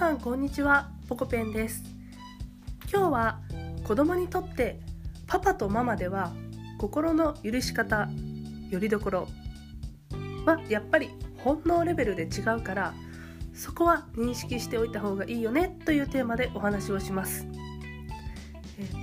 [0.00, 0.88] さんこんにちは。
[1.10, 1.84] ポコペンです。
[2.90, 3.40] 今日は
[3.84, 4.80] 子供にとって
[5.26, 6.32] パパとママでは
[6.78, 8.08] 心の許し方
[8.70, 9.28] よりどころ
[10.46, 11.10] はやっぱり
[11.44, 12.94] 本能レベルで違うから
[13.52, 17.46] そこは認識しておいた方がいいよねというテーマでお話をします。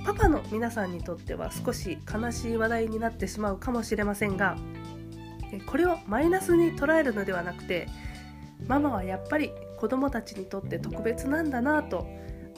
[0.04, 4.56] パパの皆さんにとっては少し悲しい話題になってしまうかもしれませんが
[5.66, 7.86] これをマイナスに捉えるのではなくて
[8.66, 12.06] ママはやっぱり子供たちにとって特別なんだなと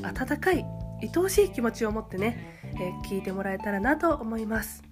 [0.03, 0.65] 温かい
[1.03, 4.83] 愛おしい気持ちを持ってね、えー、聞いてもらえたらなと思います。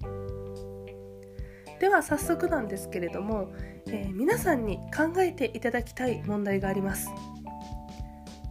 [1.80, 3.52] では早速なんですけれども、
[3.86, 7.08] えー、皆さんに考えていただきたい問題があります。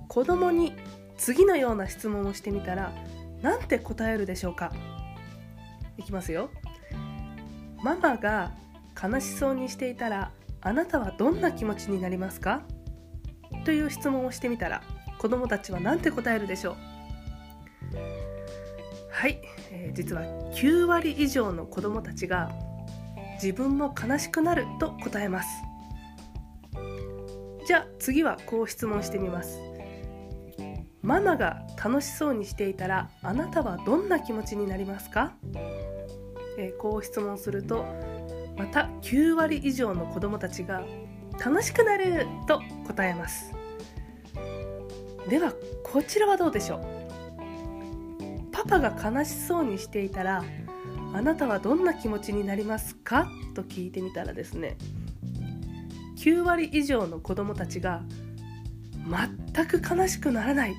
[0.08, 0.74] 子供に
[1.18, 2.94] 次のような質問をしてみたら
[3.42, 4.72] なんて答えるでしょうか。
[5.98, 6.50] いきますよ。
[7.84, 8.54] ママが
[9.02, 10.32] 悲しそうにしていたら
[10.62, 12.64] あなたはどんな気持ちになりますか？
[13.68, 14.82] という質問をしてみたら
[15.18, 16.76] 子どもたちは何て答えるでしょう？
[19.12, 20.22] はい、えー、実は
[20.54, 22.50] 9割以上の子どもたちが
[23.34, 25.50] 自分も悲しくなると答えます。
[27.68, 29.60] じゃあ次はこう質問してみます。
[31.02, 35.34] ママが楽しそうにしていたらあなたはどんな気持ちになりますか、
[36.58, 37.86] えー、こう質問すると
[38.58, 40.86] また9割以上の子どもたちが
[41.44, 43.57] 楽しくなると答えます。
[45.30, 46.82] ではこちらはどうでしょう？
[48.52, 50.44] パパが悲しそうにしていたら
[51.14, 53.28] あなたはどんな気持ちになりますか？
[53.54, 54.78] と聞いてみたらですね
[56.18, 58.02] 9割以上の子どもたちが
[59.54, 60.76] 全く悲しくならない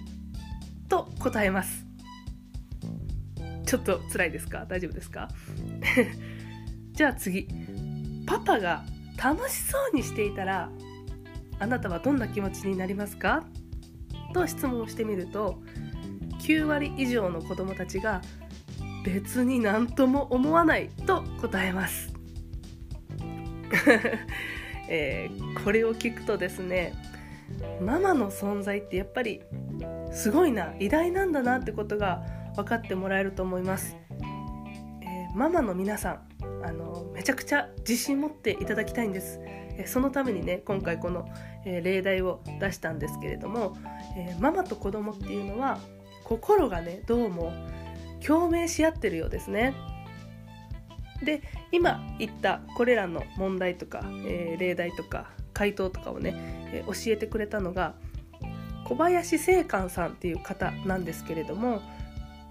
[0.88, 1.86] と答えます。
[3.66, 4.64] ちょっと辛いですか？
[4.66, 5.28] 大丈夫ですか？
[6.92, 7.48] じゃあ次
[8.26, 8.84] パパが
[9.22, 10.70] 楽しそうにしていたら
[11.58, 13.44] あなたはどんな気持ちになりますか？
[14.38, 15.60] と質問をしてみると
[16.42, 18.22] 9割以上の子どもたちが
[19.04, 22.12] 別に何とも思わないと答えます、
[24.88, 26.94] えー、これを聞くとですね
[27.80, 29.42] ママの存在ってやっぱり
[30.12, 32.24] すごいな偉大なんだなってことが
[32.54, 33.96] 分かってもらえると思います、
[35.02, 36.27] えー、ママの皆さん
[36.64, 39.40] あのめちゃくちゃ自信持っていただきたいんです。
[39.86, 41.28] そのためにね今回この、
[41.64, 43.76] え例題を出したんですけれども、
[44.16, 45.78] えママと子供っていうのは
[46.24, 47.52] 心がねどうも
[48.24, 49.74] 共鳴し合ってるようですね。
[51.22, 51.42] で
[51.72, 56.32] 今言ったこれらの問題とか、えー、例題とか回答とかをね、
[56.72, 57.94] えー、教えてくれたのが
[58.84, 61.82] 小林正観さんっていう方なんですけれども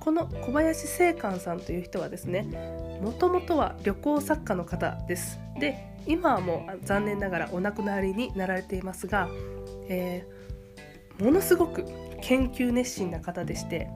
[0.08, 2.44] この小林正観さんという人はですね
[3.04, 9.28] もともとは旅行作家の方ですで今はもう残念ながらお亡くなりになられていますが、
[9.90, 11.84] えー、ものすごく
[12.22, 13.90] 研究熱心な方でして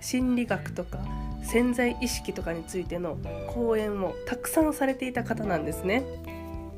[0.00, 0.98] 心理学とか
[1.44, 3.16] 潜在意識とかについての
[3.54, 6.02] 講演をたくさんされていた方なんですね。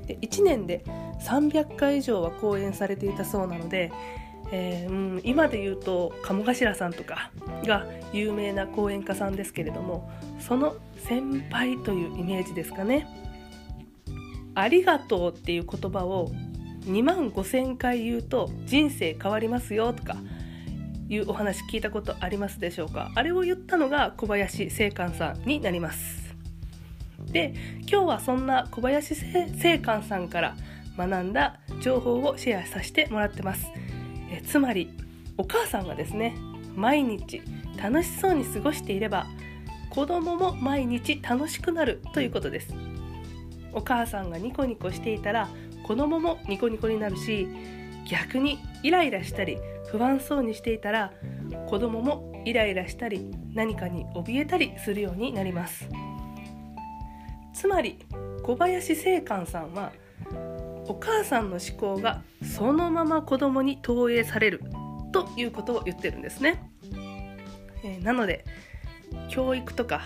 [0.07, 0.85] で1年で
[1.23, 3.91] 300回以上は講演されていたそうなので、
[4.53, 7.31] えー、うん、今で言うと鴨頭さんとか
[7.65, 13.07] が有名な講演家さんですけれどもその先輩というイメージですかね。
[14.55, 16.33] ありがとうっていう言葉を
[16.87, 20.17] 2万5,000回言うと人生変わりますよとか
[21.09, 23.13] いうお話聞いたことありますでしょうか？
[23.15, 26.35] あれを言ったのが小林正観さんになります。
[27.27, 30.57] で今日はそんな小林正観さんから
[30.97, 33.67] 学んだ情報をシェアさせてもらってます。
[34.31, 34.91] えつまり
[35.37, 36.35] お母さんがですね
[36.77, 37.43] 毎日
[37.77, 39.27] 楽しそうに過ごしていれば
[39.91, 42.75] 子供も毎日楽しくなるということです。
[43.73, 45.49] お母さんがニコニコしていたら
[45.87, 47.49] 子供もニコニコになるし
[48.09, 49.59] 逆にイライラしたり
[49.91, 51.13] 不安そうにしていたら
[51.69, 55.89] 子供もイライラしたり何かに怯えたりするようになります。
[57.53, 57.99] つまり
[58.43, 59.93] 小林正観さんは
[60.91, 64.61] お母さんの思考がそのまま子供に投影される
[65.13, 66.69] ということを言ってるんですね、
[67.85, 68.45] えー、なので
[69.29, 70.03] 教育とか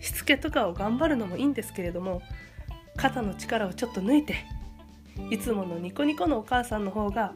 [0.00, 2.20] しつけとかを頑張るのもいいんですけれども
[2.96, 4.44] 肩の力をちょっと抜いて
[5.30, 7.32] いつものニコニコのお母さんの方が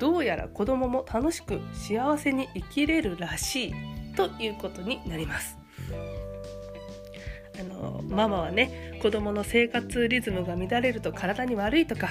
[0.00, 3.74] どうやら子供も楽しく幸せに生きれるらしい
[4.16, 5.65] ということになります。
[7.58, 12.10] あのママはね子供の生活リズムが乱れると体に悪いとか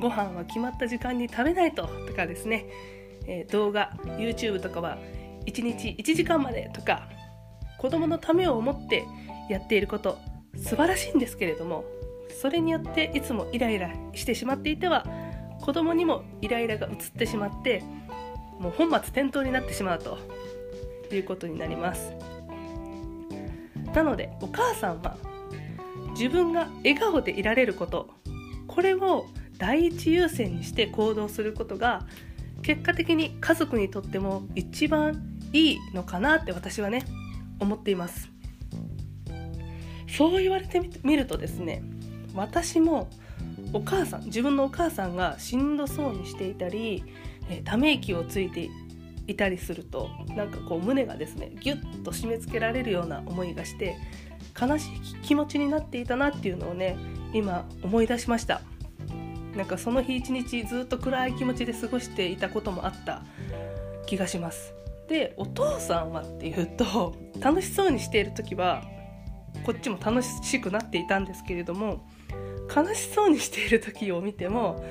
[0.00, 2.66] ご飯は決まった時間に食べないととかですね、
[3.26, 4.98] えー、動画 YouTube とかは
[5.46, 7.08] 1日1時間までとか
[7.78, 9.04] 子供のためを思って
[9.48, 10.18] やっていること
[10.56, 11.84] 素晴らしいんですけれども
[12.40, 15.04] それによっていつもイライラしてしまっていては
[15.60, 17.82] 子供にもイライラが移ってしまって
[18.58, 20.18] もう本末転倒になってしまうと
[21.14, 22.12] いうことになります。
[23.94, 25.16] なのでお母さんは
[26.10, 28.08] 自分が笑顔でいられること
[28.66, 29.26] これを
[29.58, 32.06] 第一優先にして行動することが
[32.62, 35.22] 結果的に家族にとっても一番
[35.52, 37.04] いいのかなって私はね
[37.58, 38.30] 思っています。
[40.08, 41.82] そう言われてみるとですね
[42.34, 43.08] 私も
[43.72, 47.04] お母さん自分のお母さんがしんどそうにしていたり、
[47.48, 48.68] え、ため息をついて
[49.30, 53.96] いたりするとなんかこう胸がですねギュッと締め付けられるような思いがして
[54.60, 54.90] 悲しい
[55.22, 56.96] 気持ちになっていたなっていうのをね
[57.32, 58.62] 今思い出しました。
[59.54, 63.22] なんかその日一日ずっと暗い気持ちで過ごしていたこともあった
[64.06, 64.74] 気がします。
[65.08, 68.84] でお父さんはっていうと楽しそうにしている時は
[69.64, 72.06] こっちも楽しくなっていたんですけれども
[72.74, 74.84] 悲しそうにしている時を見ても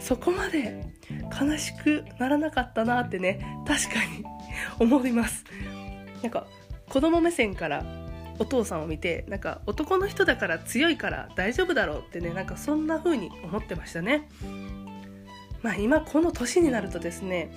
[0.00, 0.92] そこまで
[1.40, 4.24] 悲しくならなかったなってね確かに
[4.78, 5.44] 思います。
[6.22, 6.46] なんか
[6.88, 7.84] 子供目線から
[8.38, 14.28] お父さんを見てなんか男の人だから強いから大丈夫だろうってねなんかそんな風に思ってましたね。
[15.62, 17.52] まあ今この年になるとですね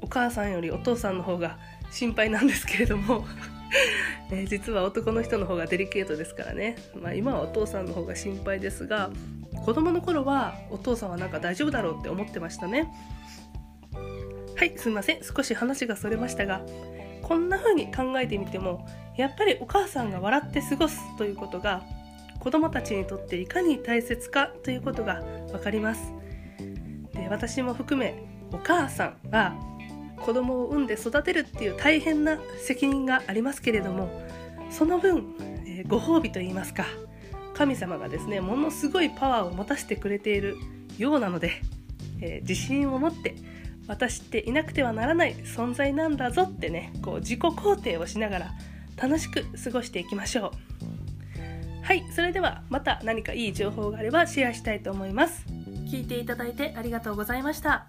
[0.00, 1.58] お母さんよりお父さんの方が
[1.90, 3.26] 心配なんですけれども
[4.30, 9.10] え実は男の人の方がデリケートですからね、まあ、今はお父さんの方が心配ですが
[9.64, 12.92] 子供の頃はお父さんはなんか大丈夫だろうって思ってましたね。
[14.56, 15.20] はいすいません。
[15.22, 16.62] 少し話がそれましたが
[17.22, 18.86] こんな風に考えてみても
[19.16, 21.82] やっぱりお母さんが笑って過ごすということが
[22.38, 26.12] 子供たちにとっていかに大切かということが分かります。
[27.12, 28.14] で私も含め
[28.52, 29.54] お母さんは
[30.16, 34.10] 子供を産んで育てるっていう大変な責任がありますけれども
[34.70, 36.84] その分、えー、ご褒美といいますか
[37.60, 40.56] 神様がですねものすごいパワーを持たせてくれている
[40.96, 41.60] ようなので、
[42.22, 43.36] えー、自信を持って
[43.86, 48.50] 私っていなくてはならない存在なんだぞってねこう自己肯定をしながら
[48.96, 50.54] 楽しく過ごしていきましょ
[51.82, 55.44] うはいそれではまた何かいい情報があればシェアしたいと思います
[55.86, 57.88] 聞いていただいてありがとうございました。